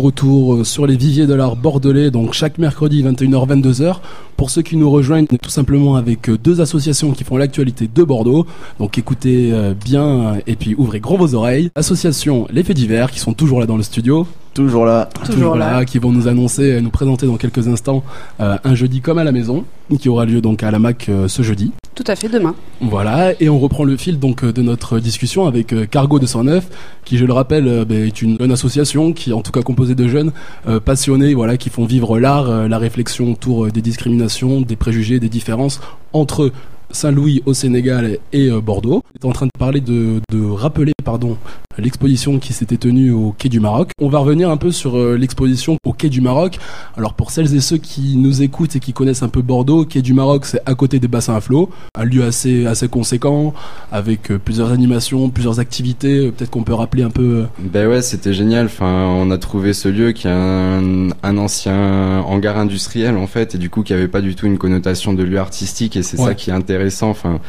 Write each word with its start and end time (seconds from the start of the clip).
retour 0.00 0.54
euh, 0.54 0.64
sur 0.64 0.86
les 0.86 0.96
viviers 0.96 1.26
de 1.26 1.34
l'art 1.34 1.56
bordelais, 1.56 2.10
donc 2.10 2.32
chaque 2.32 2.58
mercredi 2.58 3.02
21h-22h. 3.02 3.96
Pour 4.36 4.50
ceux 4.50 4.62
qui 4.62 4.76
nous 4.76 4.90
rejoignent, 4.90 5.26
tout 5.26 5.50
simplement 5.50 5.96
avec 5.96 6.28
euh, 6.28 6.38
deux 6.38 6.60
associations 6.60 7.12
qui 7.12 7.24
font 7.24 7.36
l'actualité 7.36 7.88
de 7.92 8.02
Bordeaux. 8.04 8.46
Donc 8.78 8.98
écoutez 8.98 9.50
euh, 9.52 9.74
bien 9.74 10.38
et 10.46 10.56
puis 10.56 10.74
ouvrez 10.76 11.00
grand 11.00 11.16
vos 11.16 11.34
oreilles. 11.34 11.70
Association 11.74 12.46
Les 12.50 12.62
Faits 12.62 12.76
Divers 12.76 13.10
qui 13.10 13.20
sont 13.20 13.34
toujours 13.34 13.60
là 13.60 13.66
dans 13.66 13.76
le 13.76 13.82
studio. 13.82 14.26
Toujours 14.56 14.84
là. 14.84 15.08
Toujours, 15.24 15.54
là. 15.54 15.84
qui 15.84 15.98
vont 15.98 16.12
nous 16.12 16.28
annoncer, 16.28 16.80
nous 16.80 16.90
présenter 16.90 17.26
dans 17.26 17.36
quelques 17.36 17.68
instants 17.68 18.02
un 18.38 18.74
jeudi 18.74 19.00
comme 19.00 19.18
à 19.18 19.24
la 19.24 19.32
maison, 19.32 19.64
qui 20.00 20.08
aura 20.08 20.24
lieu 20.24 20.40
donc 20.40 20.62
à 20.62 20.70
la 20.70 20.78
MAC 20.78 21.10
ce 21.28 21.42
jeudi. 21.42 21.72
Tout 21.94 22.04
à 22.06 22.16
fait, 22.16 22.28
demain. 22.28 22.54
Voilà, 22.80 23.32
et 23.40 23.48
on 23.48 23.58
reprend 23.58 23.84
le 23.84 23.96
fil 23.96 24.18
donc 24.18 24.44
de 24.44 24.62
notre 24.62 24.98
discussion 24.98 25.46
avec 25.46 25.74
Cargo 25.90 26.18
209, 26.18 26.68
qui 27.04 27.16
je 27.16 27.24
le 27.24 27.32
rappelle 27.32 27.84
ben, 27.86 28.04
est 28.04 28.20
une, 28.20 28.36
une 28.40 28.52
association 28.52 29.12
qui 29.12 29.32
en 29.32 29.42
tout 29.42 29.52
cas 29.52 29.62
composée 29.62 29.94
de 29.94 30.08
jeunes 30.08 30.32
euh, 30.68 30.80
passionnés, 30.80 31.34
voilà, 31.34 31.56
qui 31.56 31.70
font 31.70 31.84
vivre 31.84 32.18
l'art, 32.18 32.48
euh, 32.48 32.68
la 32.68 32.78
réflexion 32.78 33.32
autour 33.32 33.66
euh, 33.66 33.70
des 33.70 33.82
discriminations, 33.82 34.60
des 34.60 34.76
préjugés, 34.76 35.20
des 35.20 35.28
différences 35.28 35.80
entre 36.12 36.52
Saint-Louis 36.90 37.42
au 37.46 37.54
Sénégal 37.54 38.18
et 38.32 38.48
Bordeaux. 38.50 39.02
On 39.14 39.26
est 39.26 39.30
en 39.30 39.32
train 39.32 39.46
de 39.46 39.50
parler 39.58 39.80
de, 39.80 40.20
de 40.30 40.44
rappeler 40.44 40.92
pardon, 41.04 41.36
l'exposition 41.78 42.38
qui 42.38 42.52
s'était 42.52 42.76
tenue 42.76 43.10
au 43.10 43.34
Quai 43.36 43.48
du 43.48 43.60
Maroc. 43.60 43.90
On 44.00 44.08
va 44.08 44.18
revenir 44.18 44.50
un 44.50 44.56
peu 44.56 44.70
sur 44.70 44.98
l'exposition 44.98 45.76
au 45.84 45.92
Quai 45.92 46.08
du 46.08 46.20
Maroc. 46.20 46.58
Alors 46.96 47.14
pour 47.14 47.30
celles 47.30 47.54
et 47.54 47.60
ceux 47.60 47.78
qui 47.78 48.16
nous 48.16 48.42
écoutent 48.42 48.76
et 48.76 48.80
qui 48.80 48.92
connaissent 48.92 49.22
un 49.22 49.28
peu 49.28 49.42
Bordeaux, 49.42 49.84
Quai 49.84 50.02
du 50.02 50.14
Maroc 50.14 50.46
c'est 50.46 50.60
à 50.66 50.74
côté 50.74 50.98
des 50.98 51.08
bassins 51.08 51.34
à 51.34 51.40
flot, 51.40 51.70
un 51.94 52.04
lieu 52.04 52.24
assez 52.24 52.66
assez 52.66 52.88
conséquent 52.88 53.54
avec 53.92 54.28
plusieurs 54.44 54.72
animations, 54.72 55.28
plusieurs 55.30 55.60
activités. 55.60 56.30
Peut-être 56.30 56.50
qu'on 56.50 56.62
peut 56.62 56.74
rappeler 56.74 57.02
un 57.02 57.10
peu. 57.10 57.46
Ben 57.58 57.88
ouais, 57.88 58.02
c'était 58.02 58.32
génial. 58.32 58.66
Enfin, 58.66 59.06
on 59.08 59.30
a 59.30 59.38
trouvé 59.38 59.72
ce 59.72 59.88
lieu 59.88 60.12
qui 60.12 60.26
est 60.26 60.30
un, 60.30 61.08
un, 61.22 61.38
ancien 61.38 62.20
hangar 62.26 62.58
industriel 62.58 63.16
en 63.16 63.26
fait, 63.26 63.54
et 63.54 63.58
du 63.58 63.70
coup 63.70 63.82
qui 63.82 63.92
avait 63.92 64.08
pas 64.08 64.20
du 64.20 64.34
tout 64.34 64.46
une 64.46 64.58
connotation 64.58 65.12
de 65.12 65.22
lieu 65.22 65.38
artistique, 65.38 65.96
et 65.96 66.02
c'est 66.02 66.16
ça 66.16 66.34
qui 66.34 66.50
est 66.50 66.54
intéressant. 66.54 67.10
Enfin, 67.10 67.40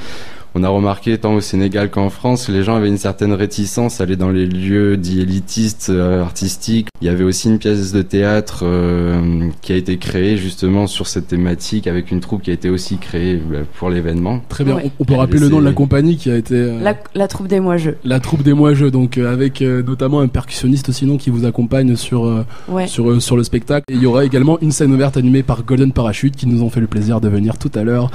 on 0.58 0.64
a 0.64 0.70
remarqué 0.70 1.20
tant 1.20 1.36
au 1.36 1.42
Sénégal 1.42 1.92
qu'en 1.92 2.10
France, 2.10 2.50
les 2.50 2.64
gens 2.64 2.76
avaient 2.76 2.88
une 2.88 2.98
certaine 2.98 3.32
réticence 3.32 4.02
à 4.02 4.06
aller 4.06 4.16
dans 4.16 4.32
les 4.32 4.48
lieux 4.48 4.98
dits 4.98 5.22
élitistes, 5.22 5.92
euh, 5.92 6.24
artistiques. 6.24 6.88
Il 7.00 7.06
y 7.06 7.10
avait 7.12 7.24
aussi 7.24 7.48
une 7.48 7.60
pièce 7.60 7.92
de 7.92 8.02
théâtre 8.02 8.62
euh, 8.64 9.50
qui 9.62 9.72
a 9.74 9.76
été 9.76 9.98
créée 9.98 10.36
justement 10.36 10.88
sur 10.88 11.06
cette 11.06 11.28
thématique 11.28 11.86
avec 11.86 12.10
une 12.10 12.22
troupe 12.22 12.42
qui 12.42 12.50
a 12.50 12.54
été 12.54 12.72
aussi 12.72 12.98
créée 12.98 13.36
bah, 13.36 13.60
pour 13.78 13.92
l'événement. 13.92 14.42
Très 14.50 14.64
bien. 14.64 14.80
On 14.98 15.06
peut 15.06 15.14
rappeler 15.14 15.40
le 15.40 15.50
nom 15.50 15.60
de 15.60 15.66
la 15.66 15.74
compagnie 15.74 16.18
qui 16.18 16.32
a 16.32 16.38
été 16.38 16.56
euh, 16.56 16.82
la, 16.82 16.96
la, 17.14 17.28
troupe 17.28 17.48
des 17.48 17.60
Mois-Jeux. 17.60 17.98
La 18.04 18.20
troupe 18.20 18.42
des 18.42 18.54
Mois-Jeux, 18.54 18.90
donc 18.90 19.20
avec 19.20 19.62
notamment 19.62 20.22
un 20.22 20.28
percussionniste 20.28 20.92
sinon 20.92 21.18
qui 21.18 21.30
vous 21.30 21.46
accompagne 21.46 21.96
sur 21.96 22.44
sur 22.88 23.22
sur 23.22 23.38
le 23.38 23.44
spectacle. 23.44 23.86
Et 23.92 23.94
il 23.94 24.02
y 24.02 24.08
aura 24.08 24.26
également 24.26 24.58
une 24.62 24.72
scène 24.72 24.92
ouverte 24.92 25.18
animée 25.18 25.44
par 25.44 25.64
Golden 25.64 25.92
Parachute 25.92 26.36
qui 26.36 26.48
nous 26.48 26.64
ont 26.64 26.72
fait 26.72 26.82
le 26.82 26.88
plaisir 26.88 27.22
de 27.22 27.30
venir 27.30 27.60
tout 27.60 27.72
à 27.76 27.84
l'heure 27.84 28.10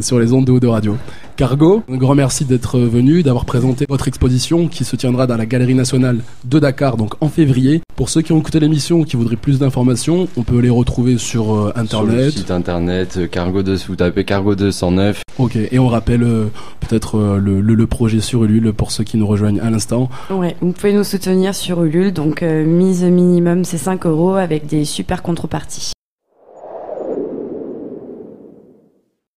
sur 0.00 0.20
les 0.20 0.32
ondes 0.32 0.44
de 0.44 0.52
haut 0.52 0.60
de 0.60 0.68
radio. 0.68 0.96
Cargo, 1.36 1.82
un 1.90 1.96
grand 1.96 2.14
merci 2.14 2.44
d'être 2.44 2.78
venu, 2.78 3.24
d'avoir 3.24 3.44
présenté 3.44 3.86
votre 3.88 4.06
exposition 4.06 4.68
qui 4.68 4.84
se 4.84 4.94
tiendra 4.94 5.26
dans 5.26 5.36
la 5.36 5.46
Galerie 5.46 5.74
nationale 5.74 6.20
de 6.44 6.60
Dakar, 6.60 6.96
donc 6.96 7.14
en 7.20 7.28
février. 7.28 7.80
Pour 7.96 8.08
ceux 8.08 8.22
qui 8.22 8.30
ont 8.30 8.38
écouté 8.38 8.60
l'émission 8.60 9.02
qui 9.02 9.16
voudraient 9.16 9.34
plus 9.34 9.58
d'informations, 9.58 10.28
on 10.36 10.44
peut 10.44 10.60
les 10.60 10.70
retrouver 10.70 11.18
sur 11.18 11.52
euh, 11.52 11.72
internet. 11.74 12.14
Sur 12.14 12.24
le 12.24 12.30
site 12.30 12.50
internet 12.52 13.16
euh, 13.16 13.26
Cargo 13.26 13.64
2, 13.64 13.78
vous 13.88 13.96
tapez 13.96 14.22
Cargo 14.22 14.54
209. 14.54 15.22
Ok, 15.38 15.56
et 15.56 15.78
on 15.80 15.88
rappelle 15.88 16.22
euh, 16.22 16.46
peut-être 16.78 17.18
le, 17.42 17.60
le, 17.60 17.86
projet 17.88 18.20
sur 18.20 18.44
Ulule 18.44 18.72
pour 18.72 18.92
ceux 18.92 19.02
qui 19.02 19.16
nous 19.16 19.26
rejoignent 19.26 19.60
à 19.60 19.70
l'instant. 19.70 20.10
Ouais, 20.30 20.54
vous 20.60 20.70
pouvez 20.70 20.92
nous 20.92 21.02
soutenir 21.02 21.52
sur 21.52 21.82
Ulule, 21.82 22.12
donc 22.12 22.42
mise 22.42 23.02
minimum 23.02 23.64
c'est 23.64 23.78
5 23.78 24.06
euros 24.06 24.34
avec 24.34 24.66
des 24.66 24.84
super 24.84 25.20
contreparties. 25.22 25.94